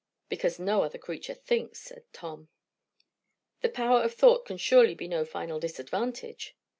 [0.29, 2.49] "Because no other creature thinks," said Tom.
[3.61, 6.57] "The power of thought can surely be no final disadvantage."